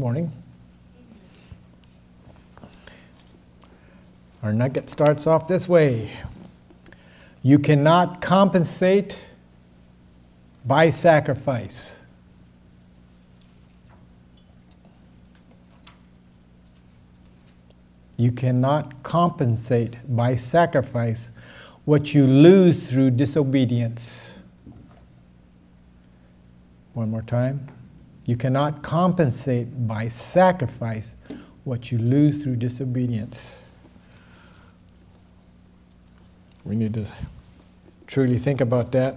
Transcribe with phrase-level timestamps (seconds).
[0.00, 0.30] Morning.
[4.44, 6.12] Our nugget starts off this way
[7.42, 9.20] You cannot compensate
[10.64, 12.00] by sacrifice.
[18.16, 21.32] You cannot compensate by sacrifice
[21.86, 24.38] what you lose through disobedience.
[26.94, 27.66] One more time.
[28.28, 31.16] You cannot compensate by sacrifice
[31.64, 33.64] what you lose through disobedience.
[36.62, 37.06] We need to
[38.06, 39.16] truly think about that.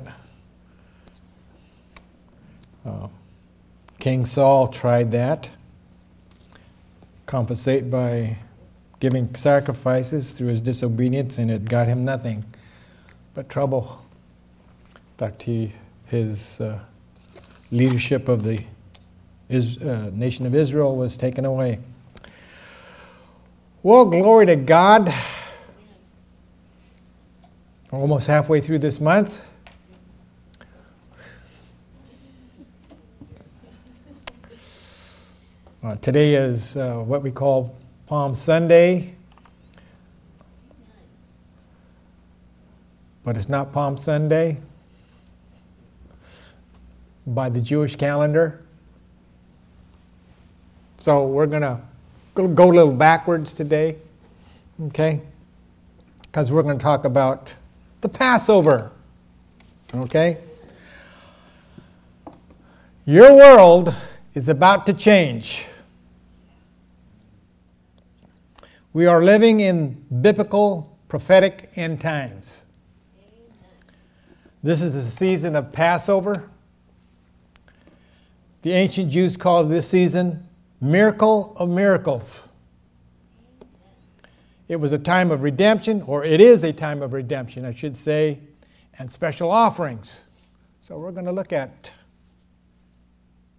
[2.85, 3.09] Uh,
[3.99, 5.49] King Saul tried that.
[7.25, 8.37] Compensate by
[9.01, 12.45] giving sacrifices through his disobedience, and it got him nothing
[13.33, 14.05] but trouble.
[14.95, 15.73] In fact, he,
[16.05, 16.79] his uh,
[17.71, 18.63] leadership of the
[19.51, 21.79] is, uh, nation of Israel was taken away.
[23.83, 25.11] Well, glory to God.
[27.91, 29.45] We're almost halfway through this month.
[35.83, 37.75] Uh, today is uh, what we call
[38.07, 39.13] Palm Sunday.
[43.25, 44.59] But it's not Palm Sunday
[47.27, 48.63] by the Jewish calendar.
[51.01, 51.79] So we're going to
[52.35, 53.95] go a little backwards today,
[54.83, 55.19] okay?
[56.21, 57.55] Because we're going to talk about
[58.01, 58.91] the Passover,
[59.95, 60.37] okay?
[63.05, 63.95] Your world
[64.35, 65.65] is about to change.
[68.93, 72.63] We are living in biblical prophetic end times.
[74.61, 76.47] This is the season of Passover.
[78.61, 80.47] The ancient Jews called this season
[80.81, 82.49] miracle of miracles.
[84.67, 87.95] It was a time of redemption, or it is a time of redemption, I should
[87.95, 88.39] say,
[88.97, 90.25] and special offerings.
[90.81, 91.93] So we're going to look at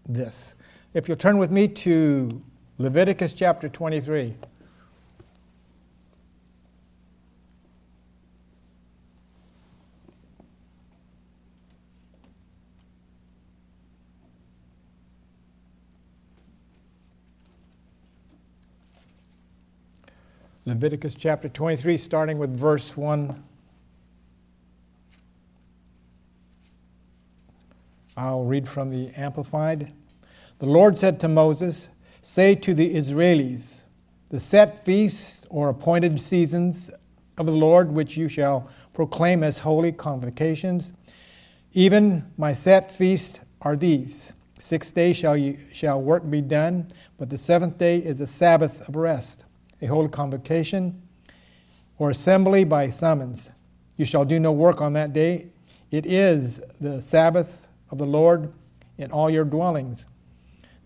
[0.06, 0.56] this.
[0.94, 2.42] If you'll turn with me to
[2.78, 4.34] Leviticus chapter 23.
[20.64, 23.42] Leviticus chapter 23, starting with verse 1.
[28.16, 29.92] I'll read from the Amplified.
[30.60, 31.88] The Lord said to Moses,
[32.20, 33.82] Say to the Israelis,
[34.30, 36.92] The set feasts or appointed seasons
[37.38, 40.92] of the Lord, which you shall proclaim as holy convocations,
[41.72, 44.32] even my set feasts are these.
[44.60, 46.86] Six days shall, you, shall work be done,
[47.18, 49.44] but the seventh day is a Sabbath of rest
[49.82, 51.02] a holy convocation,
[51.98, 53.50] or assembly by summons.
[53.96, 55.48] You shall do no work on that day.
[55.90, 58.52] It is the Sabbath of the Lord
[58.96, 60.06] in all your dwellings.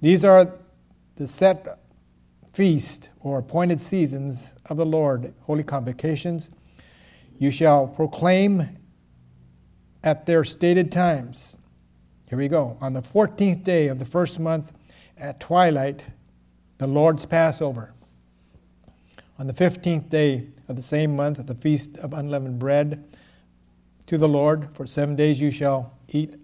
[0.00, 0.52] These are
[1.14, 1.78] the set
[2.52, 6.50] feast or appointed seasons of the Lord, holy convocations.
[7.38, 8.78] You shall proclaim
[10.02, 11.56] at their stated times.
[12.28, 12.78] Here we go.
[12.80, 14.72] On the 14th day of the first month
[15.18, 16.04] at twilight,
[16.78, 17.92] the Lord's Passover.
[19.38, 23.04] On the fifteenth day of the same month, at the feast of unleavened bread,
[24.06, 26.36] to the Lord, for seven days you shall eat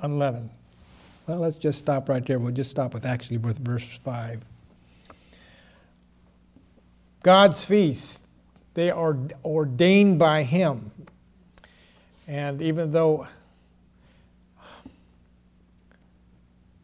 [0.00, 0.50] unleavened.
[1.26, 2.38] Well, let's just stop right there.
[2.38, 4.44] We'll just stop with actually with verse 5.
[7.22, 8.24] God's feasts,
[8.74, 10.90] they are ordained by Him.
[12.26, 13.26] And even though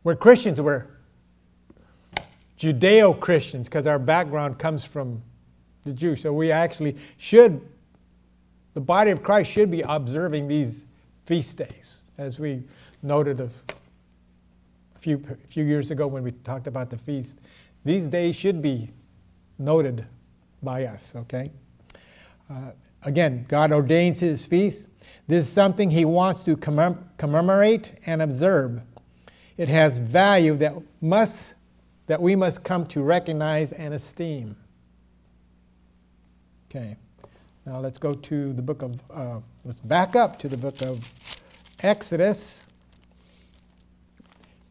[0.03, 0.87] we're Christians, we're
[2.59, 5.23] Judeo Christians because our background comes from
[5.85, 6.23] the Jews.
[6.23, 7.61] So we actually should,
[8.75, 10.87] the body of Christ should be observing these
[11.27, 12.63] feast days, as we
[13.03, 13.49] noted a
[14.99, 17.41] few, a few years ago when we talked about the feast.
[17.85, 18.91] These days should be
[19.59, 20.07] noted
[20.63, 21.51] by us, okay?
[22.51, 22.71] Uh,
[23.03, 24.89] again, God ordains his feast.
[25.27, 28.81] This is something he wants to commemorate and observe.
[29.57, 31.55] It has value that must
[32.07, 34.57] that we must come to recognize and esteem.
[36.71, 36.97] Okay,
[37.65, 41.09] now let's go to the book of, uh, let's back up to the book of
[41.81, 42.65] Exodus,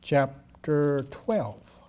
[0.01, 1.80] chapter 12.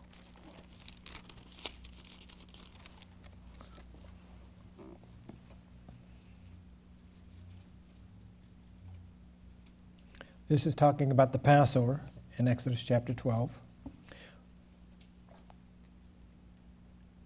[10.46, 12.02] This is talking about the Passover
[12.38, 13.50] in Exodus chapter 12.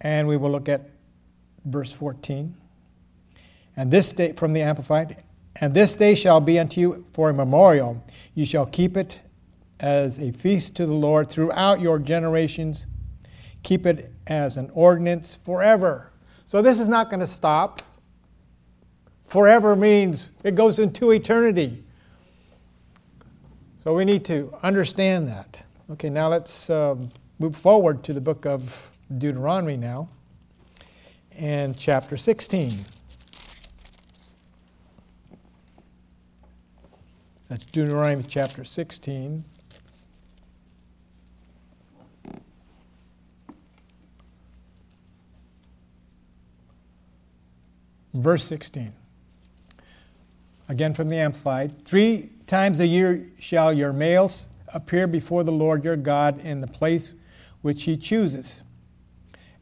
[0.08, 0.88] And we will look at
[1.66, 2.56] verse 14.
[3.76, 5.22] And this day, from the Amplified,
[5.60, 8.02] and this day shall be unto you for a memorial.
[8.34, 9.20] You shall keep it
[9.80, 12.86] as a feast to the Lord throughout your generations.
[13.62, 16.10] Keep it as an ordinance forever.
[16.46, 17.82] So this is not going to stop.
[19.26, 21.84] Forever means it goes into eternity.
[23.84, 25.66] So we need to understand that.
[25.90, 30.08] Okay, now let's um, move forward to the book of Deuteronomy now
[31.38, 32.84] and chapter 16.
[37.48, 39.44] That's Deuteronomy chapter 16.
[48.12, 48.92] Verse 16.
[50.68, 51.84] Again from the Amplified.
[51.86, 56.66] Three times a year shall your males appear before the Lord your God in the
[56.66, 57.12] place
[57.62, 58.62] which he chooses.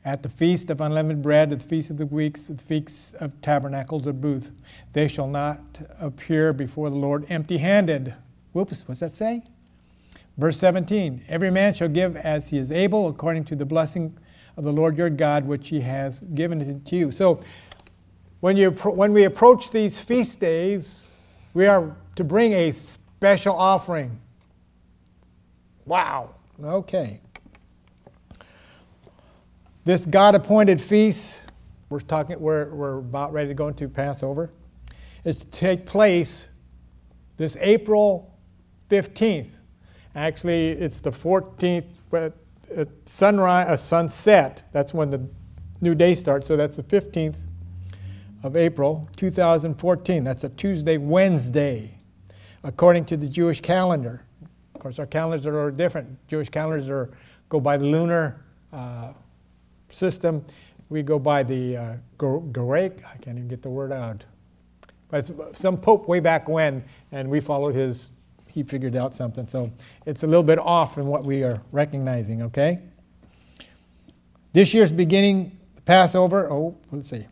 [0.07, 3.17] At the feast of unleavened bread, at the feast of the weeks, at the feast
[3.17, 4.53] of tabernacles or booth,
[4.93, 5.61] they shall not
[5.99, 8.15] appear before the Lord empty handed.
[8.53, 9.43] Whoops, what's that say?
[10.39, 14.17] Verse 17 Every man shall give as he is able, according to the blessing
[14.57, 17.11] of the Lord your God, which he has given to you.
[17.11, 17.41] So,
[18.39, 21.17] when, you, when we approach these feast days,
[21.53, 24.21] we are to bring a special offering.
[25.85, 26.31] Wow.
[26.63, 27.21] Okay.
[29.87, 31.43] This God appointed feast,
[31.91, 34.51] we're, talking, we're, we're about ready to go into Passover,
[35.23, 36.49] is to take place
[37.37, 38.37] this April
[38.91, 39.61] 15th.
[40.17, 42.37] Actually, it's the 14th, but
[42.77, 45.25] at sunrise, uh, sunset, that's when the
[45.81, 47.45] new day starts, so that's the 15th
[48.43, 50.25] of April 2014.
[50.25, 51.97] That's a Tuesday, Wednesday,
[52.65, 54.25] according to the Jewish calendar.
[54.75, 56.27] Of course, our calendars are different.
[56.27, 57.17] Jewish calendars are,
[57.49, 59.13] go by the lunar uh,
[59.89, 60.45] system.
[60.89, 64.25] We go by the uh, I can't even get the word out.
[65.09, 68.11] But some pope way back when, and we followed his,
[68.47, 69.47] he figured out something.
[69.47, 69.71] So
[70.05, 72.81] it's a little bit off from what we are recognizing, okay?
[74.53, 77.27] This year's beginning, Passover, oh, let's see,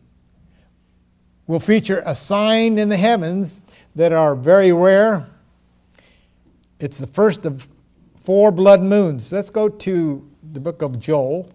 [1.47, 3.61] will feature a sign in the heavens
[3.95, 5.27] that are very rare.
[6.79, 7.67] It's the first of
[8.15, 9.31] four blood moons.
[9.31, 11.51] Let's go to the book of Joel.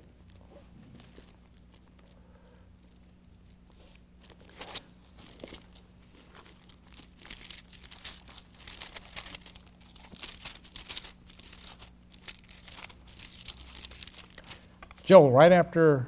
[15.11, 16.07] Joel, right after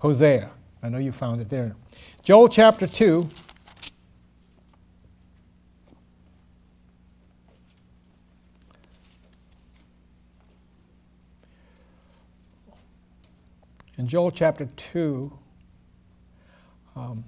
[0.00, 0.50] Hosea.
[0.82, 1.74] I know you found it there.
[2.22, 3.26] Joel chapter 2.
[13.96, 15.32] In Joel chapter 2,
[16.96, 17.24] um,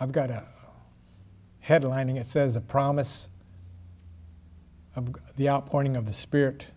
[0.00, 0.44] I've got a
[1.62, 2.18] headlining.
[2.18, 3.28] It says, The promise
[4.96, 6.68] of the outpouring of the Spirit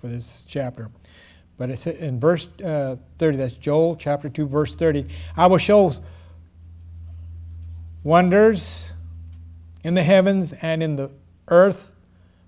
[0.00, 0.90] for this chapter.
[1.58, 5.06] But it's in verse uh, 30, that's Joel chapter 2, verse 30.
[5.36, 5.92] I will show
[8.04, 8.92] wonders
[9.82, 11.10] in the heavens and in the
[11.48, 11.94] earth,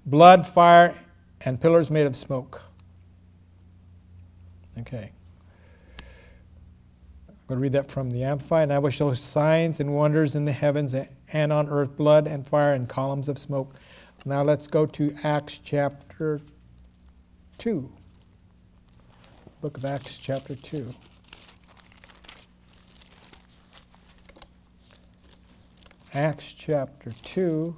[0.07, 0.95] blood, fire,
[1.41, 2.63] and pillars made of smoke.
[4.79, 5.11] Okay.
[7.29, 8.65] I'm going to read that from the Amplified.
[8.65, 10.95] And I will show signs and wonders in the heavens
[11.33, 13.75] and on earth, blood and fire and columns of smoke.
[14.25, 16.41] Now let's go to Acts chapter
[17.59, 17.91] 2
[19.61, 20.95] book of Acts, chapter 2.
[26.15, 27.77] Acts chapter 2.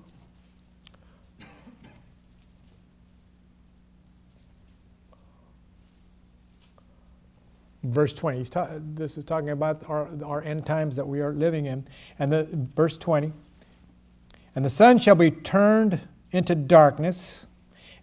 [7.83, 8.45] Verse 20.
[8.45, 11.85] Ta- this is talking about our, our end times that we are living in.
[12.21, 13.33] And the verse 20.
[14.55, 17.49] And the sun shall be turned into darkness,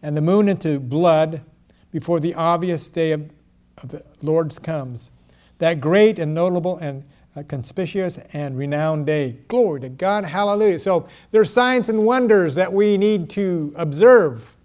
[0.03, 1.43] and the moon into blood
[1.91, 3.31] before the obvious day of
[3.81, 5.11] of the Lord's comes,
[5.59, 7.03] that great and notable and
[7.35, 9.37] uh, conspicuous and renowned day.
[9.47, 10.79] Glory to God, hallelujah.
[10.79, 14.55] So there's signs and wonders that we need to observe.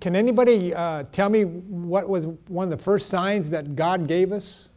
[0.00, 4.32] Can anybody uh, tell me what was one of the first signs that God gave
[4.32, 4.68] us?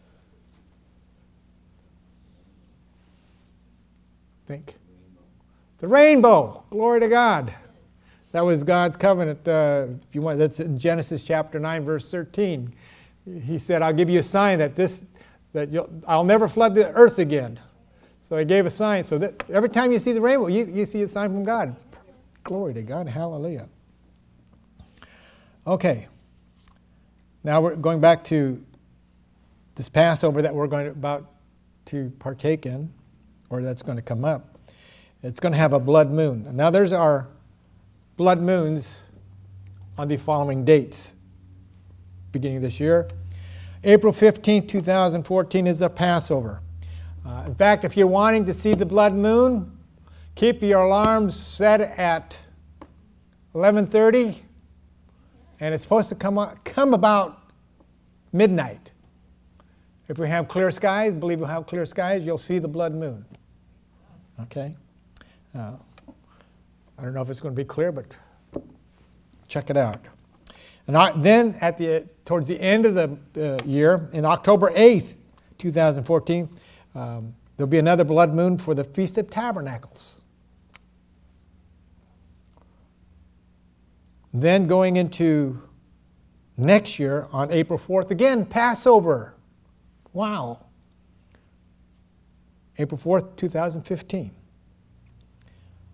[4.48, 4.75] Think.
[5.77, 6.63] The rainbow.
[6.69, 7.53] Glory to God.
[8.31, 9.48] That was God's covenant.
[9.48, 12.74] Uh, if you want, that's in Genesis chapter 9, verse 13.
[13.43, 15.03] He said, I'll give you a sign that this,
[15.53, 15.69] that
[16.07, 17.60] I'll never flood the earth again.
[18.22, 20.86] So he gave a sign so that every time you see the rainbow, you, you
[20.86, 21.75] see a sign from God.
[22.43, 23.07] Glory to God.
[23.07, 23.67] Hallelujah.
[25.65, 26.07] Okay.
[27.43, 28.63] Now we're going back to
[29.75, 31.31] this Passover that we're going to, about
[31.86, 32.91] to partake in,
[33.50, 34.57] or that's going to come up.
[35.24, 36.55] It's going to have a blood moon.
[36.55, 37.27] Now there's our
[38.17, 39.05] blood moons
[39.97, 41.13] on the following dates
[42.31, 43.07] beginning this year.
[43.83, 46.62] April 15, 2014 is a Passover.
[47.25, 49.71] Uh, in fact, if you're wanting to see the blood moon,
[50.33, 52.39] keep your alarms set at
[53.53, 54.41] 11:30
[55.59, 57.41] and it's supposed to come, on, come about
[58.31, 58.93] midnight.
[60.07, 63.25] If we have clear skies, believe we'll have clear skies, you'll see the blood moon.
[64.41, 64.75] Okay?
[65.55, 65.74] Uh,
[66.97, 68.17] I don't know if it's going to be clear, but
[69.47, 70.05] check it out.
[70.87, 75.15] And I, then, at the towards the end of the uh, year, in October 8th,
[75.57, 76.49] 2014,
[76.95, 80.21] um, there'll be another blood moon for the Feast of Tabernacles.
[84.33, 85.61] Then going into
[86.57, 89.33] next year on April 4th, again, Passover.
[90.13, 90.65] Wow.
[92.77, 94.31] April 4th, 2015.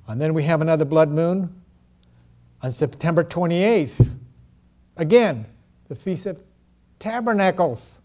[0.08, 1.54] And then we have another blood moon
[2.62, 4.10] on September 28th.
[4.98, 5.46] Again,
[5.88, 6.44] the Feast of
[7.00, 8.02] Tabernacles.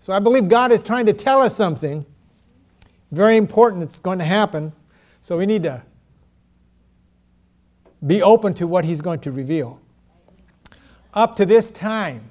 [0.00, 2.04] So I believe God is trying to tell us something
[3.12, 4.72] very important that's going to happen.
[5.20, 5.82] So we need to
[8.04, 9.80] be open to what He's going to reveal.
[11.14, 12.30] Up to this time,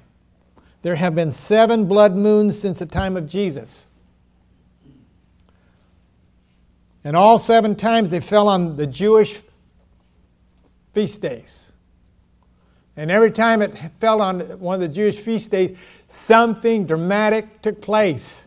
[0.82, 3.88] there have been seven blood moons since the time of Jesus.
[7.04, 9.42] And all seven times they fell on the Jewish
[10.94, 11.72] feast days.
[12.96, 15.78] And every time it fell on one of the Jewish feast days,
[16.08, 18.46] something dramatic took place.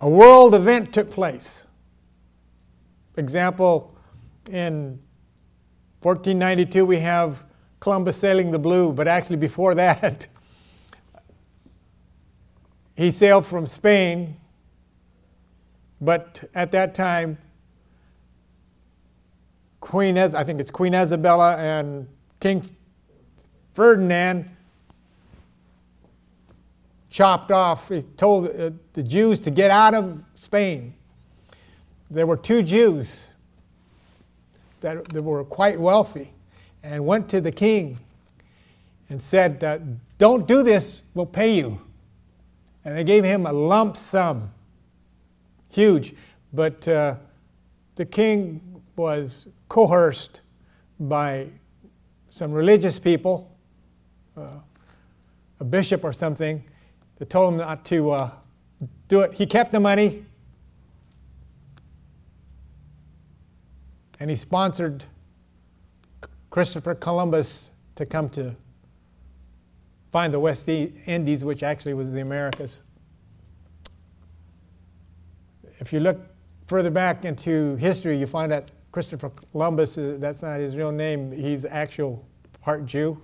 [0.00, 1.64] A world event took place.
[3.16, 3.96] Example,
[4.50, 5.00] in
[6.02, 7.44] 1492, we have
[7.80, 10.28] Columbus sailing the blue, but actually before that,
[12.94, 14.36] he sailed from Spain.
[16.04, 17.38] But at that time,
[19.80, 22.08] Queen, I think it's Queen Isabella and
[22.40, 22.64] King
[23.74, 24.50] Ferdinand
[27.14, 28.46] chopped off, he told
[28.92, 30.94] the Jews to get out of Spain.
[32.10, 33.30] There were two Jews
[34.80, 36.32] that, that were quite wealthy
[36.82, 37.98] and went to the king
[39.08, 39.78] and said, uh,
[40.18, 41.80] Don't do this, we'll pay you.
[42.84, 44.52] And they gave him a lump sum,
[45.74, 46.14] huge.
[46.52, 47.16] But uh,
[47.96, 50.42] the king was coerced
[51.00, 51.48] by
[52.28, 53.56] some religious people,
[54.36, 54.60] uh,
[55.58, 56.62] a bishop or something,
[57.18, 58.30] that told him not to uh,
[59.08, 59.34] do it.
[59.34, 60.24] He kept the money
[64.20, 65.04] and he sponsored
[66.50, 68.54] Christopher Columbus to come to
[70.12, 72.83] find the West Indies, which actually was the Americas.
[75.78, 76.20] If you look
[76.66, 81.32] further back into history, you find that Christopher Columbus, uh, that's not his real name,
[81.32, 82.24] he's actual
[82.60, 83.20] part Jew.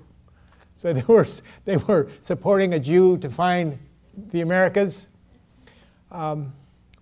[0.77, 1.27] So they were,
[1.65, 3.79] they were supporting a Jew to find
[4.31, 5.09] the Americas.
[6.11, 6.53] Um,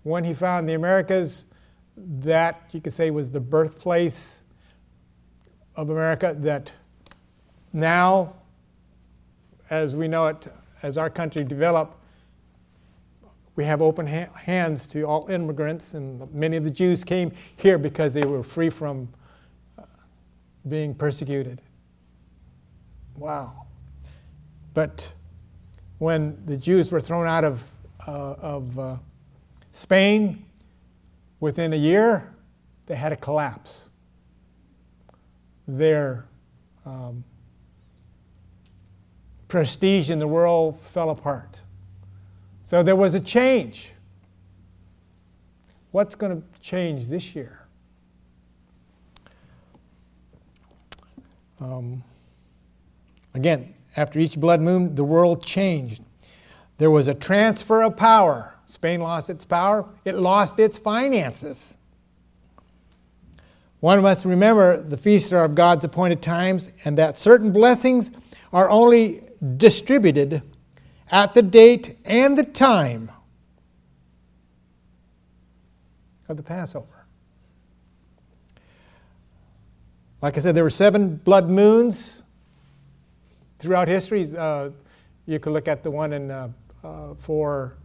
[0.02, 1.46] when he found the Americas,
[1.96, 4.42] that you could say was the birthplace
[5.76, 6.72] of America that
[7.72, 8.34] now,
[9.70, 10.46] as we know it,
[10.82, 11.96] as our country developed,
[13.58, 17.76] we have open ha- hands to all immigrants, and many of the Jews came here
[17.76, 19.08] because they were free from
[19.76, 19.82] uh,
[20.68, 21.60] being persecuted.
[23.16, 23.66] Wow.
[24.74, 25.12] But
[25.98, 27.68] when the Jews were thrown out of,
[28.06, 28.96] uh, of uh,
[29.72, 30.44] Spain,
[31.40, 32.32] within a year,
[32.86, 33.88] they had a collapse.
[35.66, 36.26] Their
[36.86, 37.24] um,
[39.48, 41.62] prestige in the world fell apart.
[42.68, 43.92] So there was a change.
[45.90, 47.66] What's going to change this year?
[51.62, 52.04] Um,
[53.32, 56.02] again, after each blood moon, the world changed.
[56.76, 58.54] There was a transfer of power.
[58.66, 61.78] Spain lost its power, it lost its finances.
[63.80, 68.10] One must remember the feasts are of God's appointed times and that certain blessings
[68.52, 69.22] are only
[69.56, 70.42] distributed
[71.10, 73.10] at the date and the time
[76.28, 77.06] of the Passover.
[80.20, 82.22] Like I said, there were seven blood moons
[83.58, 84.28] throughout history.
[84.36, 84.70] Uh,
[85.26, 86.48] you could look at the one in, uh,
[86.82, 87.76] uh, for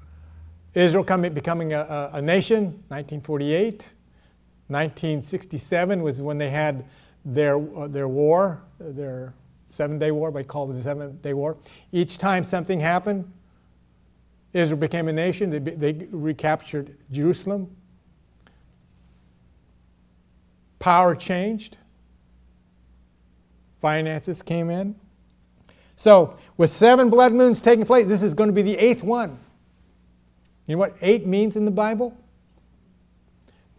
[0.73, 3.93] Israel coming, becoming a, a, nation, 1948.
[4.67, 6.85] 1967 was when they had
[7.23, 9.33] their, uh, their war, their
[9.73, 11.57] Seven Day War, we call it the Seven Day War.
[11.91, 13.31] Each time something happened,
[14.53, 15.49] Israel became a nation.
[15.49, 17.75] They, they recaptured Jerusalem.
[20.77, 21.77] Power changed.
[23.81, 24.93] Finances came in.
[25.95, 29.39] So, with seven blood moons taking place, this is going to be the eighth one.
[30.67, 32.15] You know what eight means in the Bible?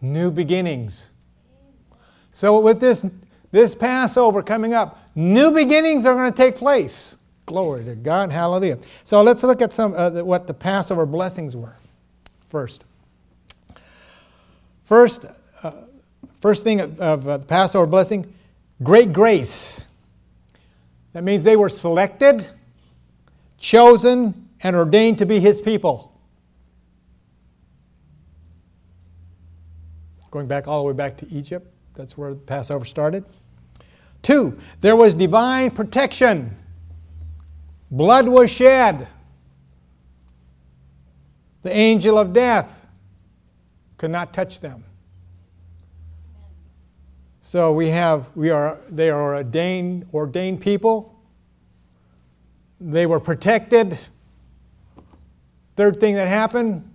[0.01, 1.11] New beginnings.
[2.31, 3.05] So, with this,
[3.51, 7.15] this Passover coming up, new beginnings are going to take place.
[7.45, 8.31] Glory to God.
[8.31, 8.79] Hallelujah.
[9.03, 11.75] So, let's look at some uh, what the Passover blessings were
[12.49, 12.85] first.
[14.85, 15.25] First,
[15.63, 15.71] uh,
[16.39, 18.31] first thing of, of uh, the Passover blessing
[18.83, 19.81] great grace.
[21.13, 22.47] That means they were selected,
[23.57, 26.11] chosen, and ordained to be his people.
[30.31, 33.25] Going back all the way back to Egypt, that's where Passover started.
[34.21, 36.55] Two, there was divine protection.
[37.91, 39.07] Blood was shed.
[41.61, 42.87] The angel of death
[43.97, 44.83] could not touch them.
[47.41, 51.15] So we have, we are, they are ordained, ordained people.
[52.81, 53.97] They were protected.
[55.75, 56.91] Third thing that happened,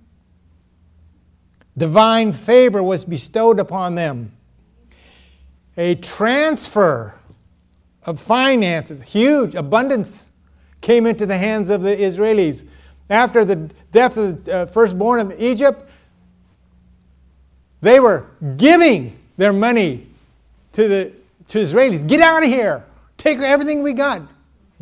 [1.77, 4.33] divine favor was bestowed upon them.
[5.81, 7.15] A transfer
[8.03, 10.31] of finances, huge abundance,
[10.83, 12.67] came into the hands of the Israelis.
[13.09, 13.57] After the
[13.91, 15.89] death of the uh, firstborn of Egypt,
[17.81, 18.27] they were
[18.59, 20.07] giving their money
[20.73, 21.13] to the
[21.49, 22.85] to Israelis, get out of here.
[23.17, 24.21] Take everything we got.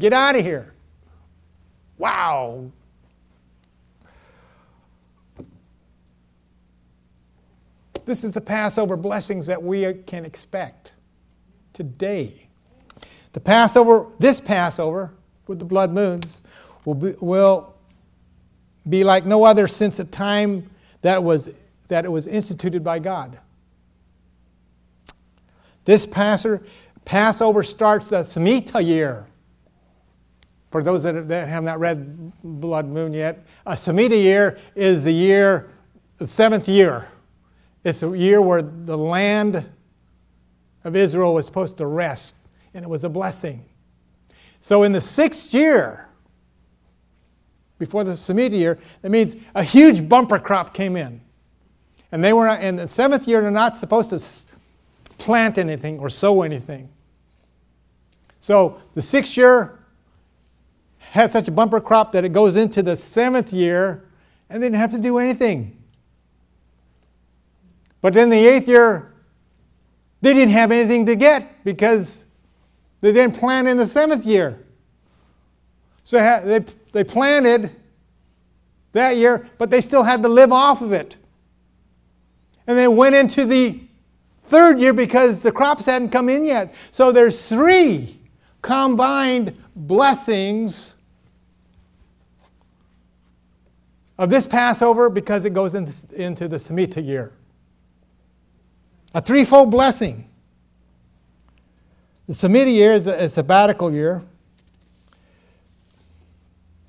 [0.01, 0.75] Get out of here.
[1.97, 2.73] Wow.
[8.09, 10.93] This is the Passover blessings that we can expect
[11.75, 12.49] today.
[13.35, 15.13] The Passover, this Passover
[15.47, 16.43] with the blood moons,
[16.87, 17.75] will be, will
[18.89, 20.71] be like no other since the time
[21.03, 21.51] that, was,
[21.89, 23.39] that it was instituted by God.
[25.85, 26.63] This Passover,
[27.63, 29.27] starts the Shemitah year.
[30.71, 35.13] For those that, that have not read Blood Moon yet, a Shemitah year is the
[35.13, 35.69] year,
[36.17, 37.07] the seventh year.
[37.85, 39.65] It's a year where the land
[40.85, 42.35] of Israel was supposed to rest,
[42.75, 43.65] and it was a blessing.
[44.61, 46.09] So in the sixth year,
[47.79, 51.21] before the Shemitah year, that means a huge bumper crop came in.
[52.11, 54.25] And they were not, in the seventh year, they're not supposed to
[55.19, 56.89] plant anything or sow anything.
[58.41, 59.79] So the sixth year
[60.99, 64.05] had such a bumper crop that it goes into the seventh year
[64.51, 65.78] and they didn't have to do anything.
[68.01, 69.13] But then the eighth year,
[70.21, 72.25] they didn't have anything to get because
[73.01, 74.65] they didn't plant in the seventh year.
[76.05, 76.61] So they,
[76.93, 77.71] they planted
[78.93, 81.19] that year, but they still had to live off of it.
[82.67, 83.81] And they went into the
[84.45, 86.75] third year because the crops hadn't come in yet.
[86.91, 88.17] So there's three
[88.63, 90.95] combined blessings
[94.19, 97.33] of this Passover because it goes into, the Shemitah year.
[99.19, 100.31] A threefold blessing.
[102.29, 104.23] The Shemitah year is a, a sabbatical year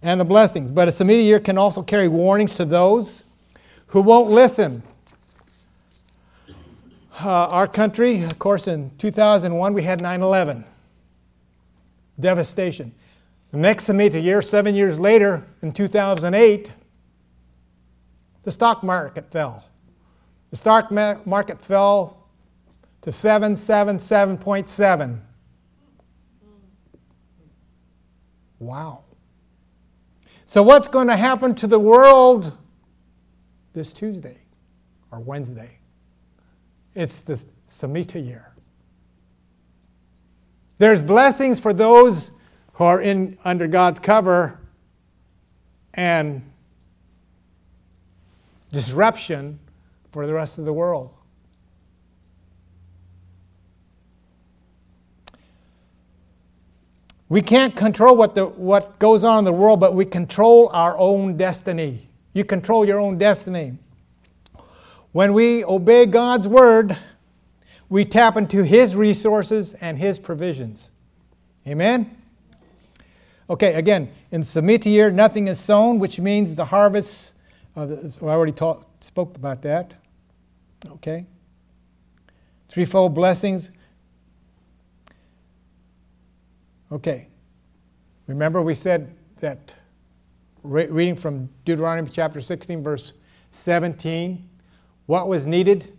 [0.04, 0.72] and the blessings.
[0.72, 3.24] But a Shemitah year can also carry warnings to those
[3.88, 4.84] who won't listen
[7.20, 10.64] uh, our country, of course, in 2001, we had 9 11.
[12.20, 12.94] Devastation.
[13.50, 16.74] The next Shemitah year, seven years later, in 2008,
[18.44, 19.64] the stock market fell.
[20.52, 22.19] The stock market fell
[23.02, 25.22] to 777.7.
[28.60, 29.04] Wow.
[30.46, 32.58] So, what's going to happen to the world
[33.74, 34.38] this Tuesday
[35.12, 35.78] or Wednesday?
[36.96, 38.50] It's the Shemitah year.
[40.80, 42.32] There's blessings for those
[42.74, 44.60] who are in under God's cover
[45.94, 46.42] and
[48.72, 49.60] disruption
[50.12, 51.19] for the rest of the world.
[57.30, 60.98] We can't control what, the, what goes on in the world, but we control our
[60.98, 62.10] own destiny.
[62.34, 63.78] You control your own destiny.
[65.12, 66.98] When we obey God's word,
[67.88, 70.90] we tap into His resources and His provisions.
[71.68, 72.18] Amen?
[73.48, 74.44] Okay, again, in
[74.86, 77.34] year, nothing is sown, which means the harvest.
[77.76, 77.88] Uh,
[78.22, 79.94] I already talk, spoke about that.
[80.88, 81.26] Okay.
[82.70, 83.72] Threefold blessings.
[86.92, 87.28] Okay.
[88.28, 89.76] Remember, we said that
[90.64, 93.14] re- reading from Deuteronomy chapter 16, verse
[93.52, 94.48] 17,
[95.06, 95.98] what was needed?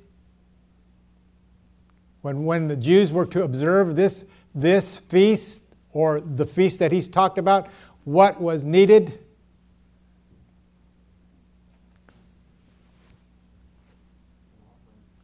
[2.22, 4.24] When, when the Jews were to observe this,
[4.55, 7.68] this feast, or the feast that he's talked about,
[8.05, 9.18] what was needed?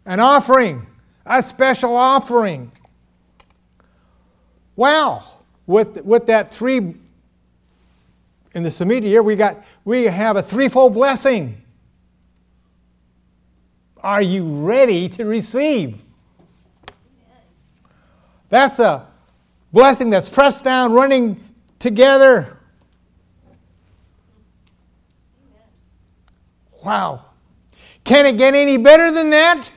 [0.05, 0.87] An offering,
[1.25, 2.71] a special offering.
[4.77, 5.36] Wow,
[5.67, 6.95] with, with that three,
[8.55, 11.61] in the Shemitah year, we, got, we have a threefold blessing.
[14.03, 16.01] Are you ready to receive?
[18.49, 19.07] That's a
[19.73, 21.43] blessing that's pressed down, running
[21.79, 22.57] together.
[26.85, 27.25] Wow.
[28.05, 29.71] Can it get any better than that?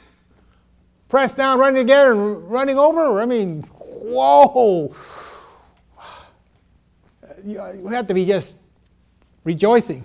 [1.07, 3.19] Pressed down, running together, and running over?
[3.19, 4.95] I mean, whoa.
[7.45, 8.55] You have to be just
[9.43, 10.03] rejoicing.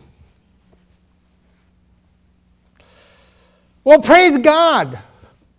[3.85, 4.99] Well, praise God.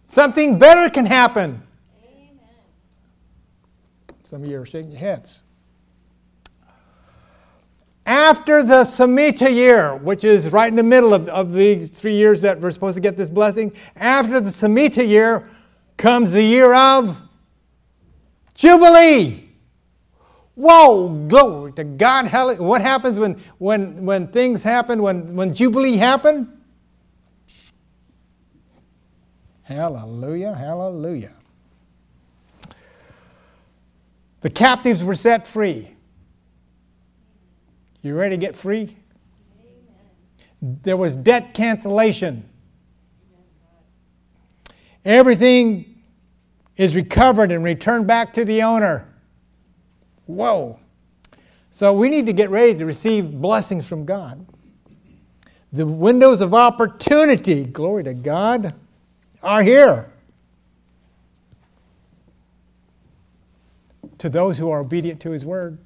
[0.06, 1.62] Something better can happen.
[2.04, 2.40] Amen.
[4.24, 5.44] Some of you are shaking your heads.
[8.08, 12.42] After the Shemitah year, which is right in the middle of, of the three years
[12.42, 15.50] that we're supposed to get this blessing, after the Shemitah year
[15.98, 17.22] comes the year of
[18.54, 19.45] Jubilee.
[20.56, 22.30] Whoa, glory to God.
[22.60, 26.48] What happens when, when, when things happen, when, when Jubilee happened?
[29.64, 31.34] Hallelujah, hallelujah.
[34.42, 35.92] The captives were set free.
[38.02, 38.96] You ready to get free?
[40.62, 42.48] There was debt cancellation.
[45.04, 46.02] Everything
[46.78, 49.15] is recovered and returned back to the owner.
[50.26, 50.80] Whoa.
[51.70, 54.46] So we need to get ready to receive blessings from God.
[55.74, 58.74] The windows of opportunity, glory to God,
[59.44, 60.10] are here.
[64.20, 65.78] To those who are obedient to His word.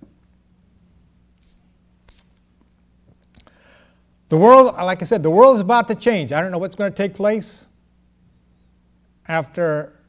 [4.29, 6.31] The world, like I said, the world is about to change.
[6.31, 7.65] I don't know what's going to take place
[9.27, 9.99] after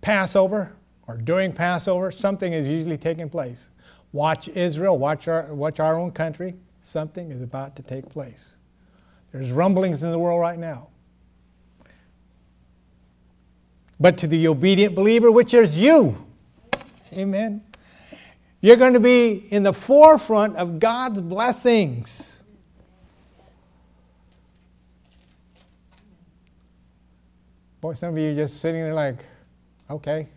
[0.00, 2.10] Passover or during Passover.
[2.10, 3.70] Something is usually taking place.
[4.12, 6.54] Watch Israel, watch our, watch our own country.
[6.80, 8.56] Something is about to take place.
[9.32, 10.88] There's rumblings in the world right now.
[13.98, 16.24] But to the obedient believer, which is you,
[17.12, 17.62] amen,
[18.60, 22.42] you're going to be in the forefront of God's blessings.
[27.80, 29.24] Boy, some of you are just sitting there like,
[29.90, 30.28] okay.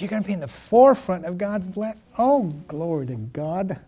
[0.00, 2.08] You're going to be in the forefront of God's blessing.
[2.18, 3.80] Oh, glory to God.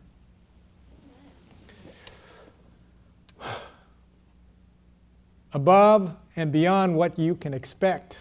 [5.52, 8.18] Above and beyond what you can expect.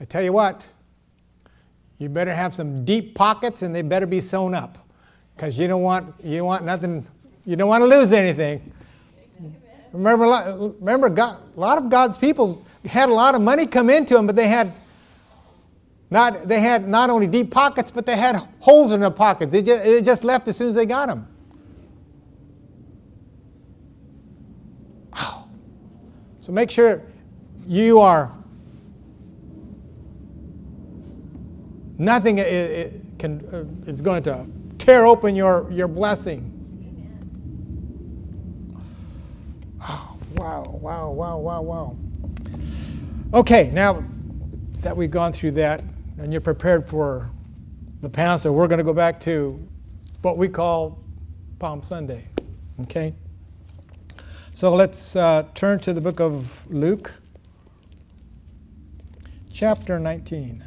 [0.00, 0.66] I tell you what,
[1.98, 4.78] you better have some deep pockets and they better be sewn up
[5.36, 7.06] because you don't want you want nothing
[7.46, 8.72] you don't want to lose anything.
[9.92, 14.14] Remember, remember God, a lot of God's people had a lot of money come into
[14.14, 14.72] them, but they had
[16.10, 19.52] not, they had not only deep pockets, but they had holes in their pockets.
[19.52, 21.26] They just, just left as soon as they got them.
[25.14, 25.48] Wow.
[26.40, 27.02] So make sure
[27.66, 28.30] you are,
[31.96, 32.36] nothing
[33.18, 34.46] can, uh, is going to
[34.78, 36.51] tear open your, your blessing.
[40.34, 41.96] Wow, wow, wow, wow, wow.
[43.34, 44.02] Okay, now
[44.80, 45.82] that we've gone through that
[46.18, 47.30] and you're prepared for
[48.00, 49.60] the Passover, we're going to go back to
[50.22, 50.98] what we call
[51.58, 52.28] Palm Sunday.
[52.80, 53.14] Okay?
[54.54, 57.14] So let's uh, turn to the book of Luke,
[59.52, 60.64] chapter 19.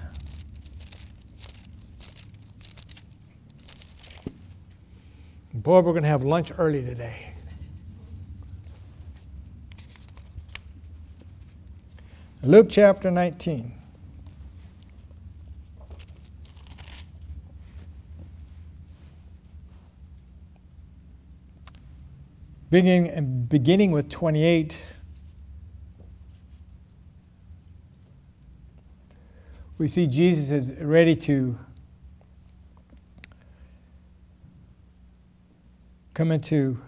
[5.55, 7.24] Boy, we're going to have lunch early today.
[12.43, 13.73] Luke chapter 19.
[22.69, 24.85] Beginning, beginning with 28,
[29.77, 31.57] we see Jesus is ready to
[36.13, 36.79] come into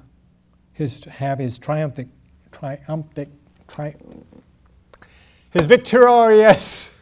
[0.73, 2.11] his have his triumphant
[2.51, 3.29] triumphant
[3.67, 3.95] tri,
[5.51, 7.01] his victorious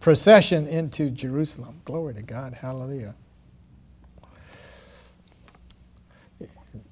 [0.00, 1.80] procession into Jerusalem.
[1.84, 2.54] Glory to God.
[2.54, 3.14] Hallelujah.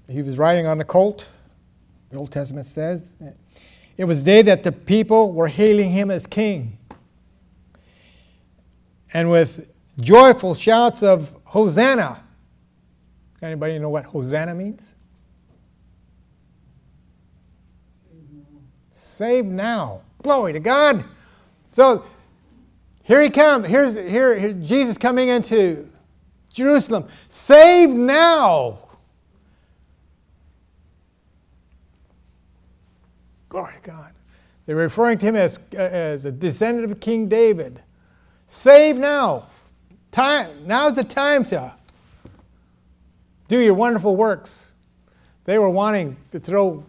[0.09, 1.29] He was riding on a colt,
[2.11, 3.13] the Old Testament says.
[3.97, 6.79] It was the day that the people were hailing him as king.
[9.13, 12.23] And with joyful shouts of Hosanna.
[13.41, 14.96] Anybody know what Hosanna means?
[19.17, 20.03] Save now.
[20.23, 21.03] Glory to God.
[21.73, 22.05] So
[23.03, 23.67] here he comes.
[23.67, 25.89] Here's here, here Jesus coming into
[26.53, 27.09] Jerusalem.
[27.27, 28.79] Save now.
[33.49, 34.13] Glory to God.
[34.67, 37.81] They're referring to him as, as a descendant of King David.
[38.45, 39.47] Save now.
[40.13, 41.75] Time, now's the time to
[43.49, 44.75] do your wonderful works.
[45.45, 46.85] They were wanting to throw,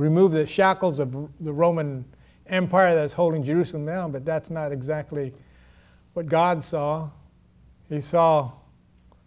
[0.00, 2.04] remove the shackles of the Roman
[2.46, 5.32] Empire that's holding Jerusalem down, but that's not exactly
[6.14, 7.10] what God saw.
[7.88, 8.52] He saw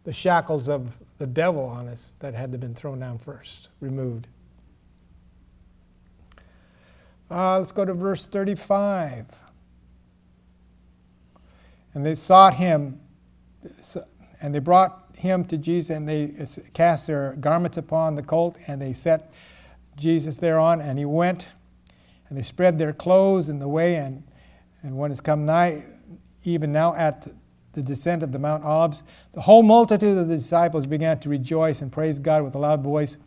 [0.03, 4.27] the shackles of the devil on us that had to been thrown down first, removed.
[7.29, 9.27] Uh, let's go to verse 35.
[11.93, 12.99] And they sought him,
[14.41, 16.33] and they brought him to Jesus, and they
[16.73, 19.31] cast their garments upon the colt, and they set
[19.95, 21.47] Jesus thereon, and he went,
[22.29, 24.23] and they spread their clothes in the way, and,
[24.81, 25.83] and when it's come nigh,
[26.43, 27.27] even now at
[27.73, 29.03] the descent of the Mount Olives,
[29.33, 32.83] the whole multitude of the disciples began to rejoice and praise God with a loud
[32.83, 33.17] voice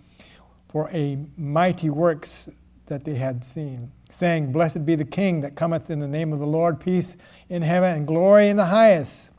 [0.68, 2.48] for a mighty works
[2.86, 6.38] that they had seen, saying, Blessed be the King that cometh in the name of
[6.38, 7.16] the Lord, peace
[7.48, 9.32] in heaven and glory in the highest.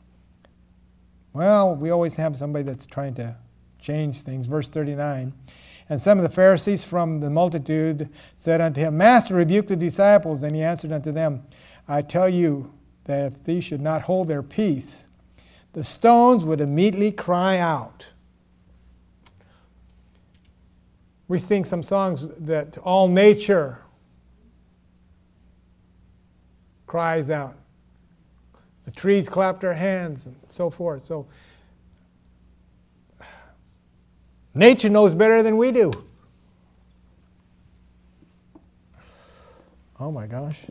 [1.32, 3.36] Well, we always have somebody that's trying to
[3.78, 4.46] change things.
[4.46, 5.32] Verse 39.
[5.90, 10.42] And some of the Pharisees from the multitude said unto him, Master, rebuke the disciples.
[10.42, 11.44] And he answered unto them,
[11.86, 12.72] I tell you,
[13.04, 15.08] that if these should not hold their peace,
[15.72, 18.10] the stones would immediately cry out.
[21.26, 23.78] We sing some songs that all nature
[26.86, 27.54] cries out.
[28.84, 31.02] The trees clap their hands and so forth.
[31.02, 31.26] So,
[34.58, 35.90] nature knows better than we do.
[40.00, 40.64] Oh my gosh.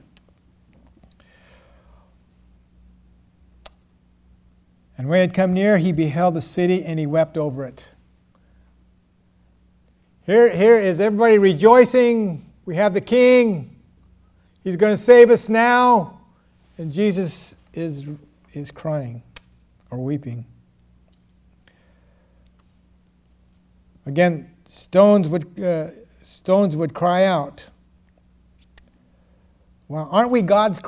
[4.98, 7.90] And when he had come near, he beheld the city and he wept over it.
[10.26, 12.44] Here, here is everybody rejoicing.
[12.66, 13.76] We have the king.
[14.64, 16.20] He's going to save us now.
[16.78, 18.10] And Jesus is,
[18.54, 19.24] is crying
[19.92, 20.46] or weeping.
[24.08, 25.90] Again, stones would, uh,
[26.24, 27.66] stones would cry out.
[29.90, 30.80] Well, aren't we God's,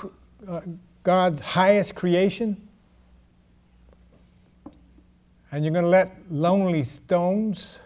[0.47, 0.62] uh,
[1.03, 2.69] God's highest creation?
[5.51, 7.82] And you're going to let lonely stones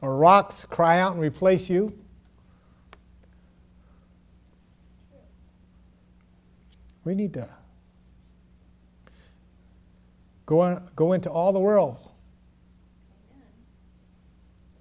[0.00, 1.92] or rocks cry out and replace you?
[7.02, 7.48] We need to
[10.46, 12.08] go, on, go into all the world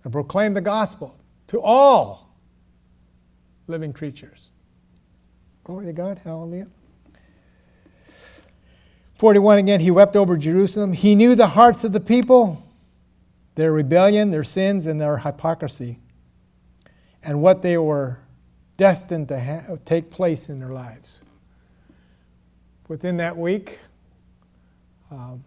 [0.08, 1.13] and proclaim the gospel
[1.48, 2.30] to all
[3.67, 4.52] living creatures.
[5.65, 6.22] Glory to God.
[6.24, 6.67] Hallelujah.
[9.15, 10.93] 41 again, he wept over Jerusalem.
[10.93, 12.65] He knew the hearts of the people,
[13.56, 16.00] their rebellion, their sins, and their hypocrisy,
[17.22, 18.17] and what they were
[18.78, 21.22] destined to take place in their lives.
[22.88, 23.80] Within that week,
[25.12, 25.43] um,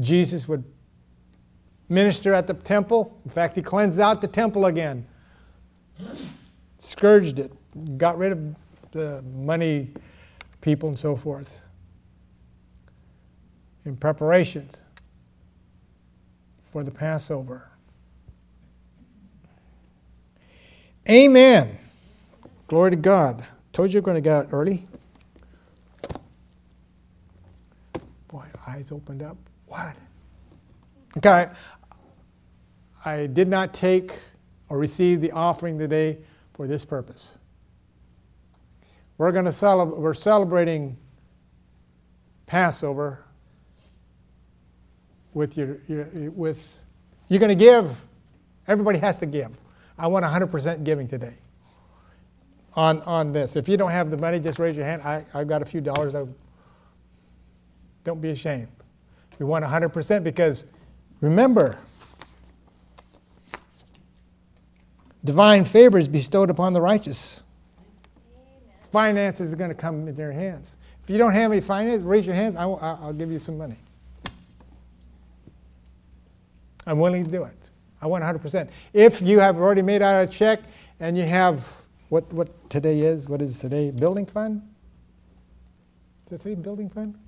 [0.00, 0.64] Jesus would
[1.88, 3.18] minister at the temple.
[3.24, 5.06] In fact, he cleansed out the temple again,
[6.78, 7.52] scourged it,
[7.98, 8.54] got rid of
[8.92, 9.90] the money
[10.60, 11.62] people and so forth
[13.84, 14.82] in preparations
[16.72, 17.70] for the Passover.
[21.08, 21.78] Amen.
[22.66, 23.46] Glory to God.
[23.72, 24.84] Told you you're going to get out early.
[28.28, 29.36] Boy, eyes opened up.
[29.66, 29.94] What?
[31.18, 31.46] Okay.
[33.06, 34.12] I did not take
[34.68, 36.18] or receive the offering today
[36.54, 37.38] for this purpose.
[39.16, 40.96] We're going to celebrate, we're celebrating
[42.46, 43.24] Passover
[45.34, 46.82] with your, your with
[47.28, 48.04] you're going to give.
[48.66, 49.56] Everybody has to give.
[49.96, 51.34] I want 100% giving today
[52.74, 53.54] on, on this.
[53.54, 55.02] If you don't have the money, just raise your hand.
[55.02, 56.16] I, I've got a few dollars.
[56.16, 56.24] I,
[58.02, 58.68] don't be ashamed.
[59.38, 60.66] We want 100% because
[61.20, 61.78] remember,
[65.26, 67.42] Divine favor is bestowed upon the righteous.
[68.92, 70.76] Finances are going to come in their hands.
[71.02, 72.54] If you don't have any finance, raise your hands.
[72.54, 73.76] I will, I'll give you some money.
[76.86, 77.56] I'm willing to do it.
[78.00, 78.68] I want 100%.
[78.92, 80.60] If you have already made out a check
[81.00, 81.72] and you have
[82.08, 83.90] what, what today is, what is today?
[83.90, 84.62] Building fund?
[86.30, 87.18] Is it building fund?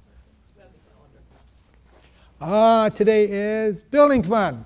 [2.40, 4.64] Ah, today is building fund.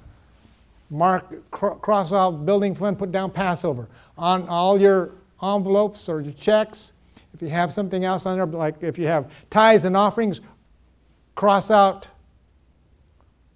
[0.93, 3.89] Mark, cr- cross off building fund, put down Passover.
[4.19, 6.93] On all your envelopes or your checks,
[7.33, 10.43] if you have something else on there, like if you have tithes and offerings,
[11.35, 12.09] cross out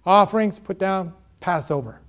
[0.03, 2.01] offerings, put down Passover.